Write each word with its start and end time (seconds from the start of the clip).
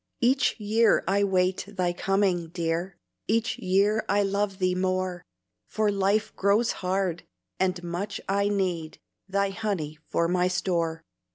Each 0.19 0.59
year 0.59 1.03
I 1.07 1.23
wait 1.23 1.63
thy 1.67 1.93
coming, 1.93 2.47
dear, 2.49 2.97
Each 3.27 3.59
year 3.59 4.03
I 4.09 4.23
love 4.23 4.57
thee 4.57 4.73
more, 4.73 5.23
For 5.67 5.91
life 5.91 6.35
grows 6.35 6.71
hard, 6.71 7.21
and 7.59 7.83
much 7.83 8.19
I 8.27 8.47
need 8.49 8.97
Thy 9.29 9.51
honey 9.51 9.99
for 10.09 10.27
my 10.27 10.47
store. 10.47 11.03